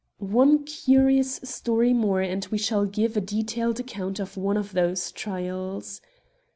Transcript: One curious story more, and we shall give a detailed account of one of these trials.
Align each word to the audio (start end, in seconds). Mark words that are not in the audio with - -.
One 0.33 0.63
curious 0.63 1.35
story 1.43 1.93
more, 1.93 2.21
and 2.21 2.43
we 2.49 2.57
shall 2.57 2.87
give 2.87 3.15
a 3.15 3.21
detailed 3.21 3.79
account 3.79 4.19
of 4.19 4.35
one 4.35 4.57
of 4.57 4.73
these 4.73 5.11
trials. 5.11 6.01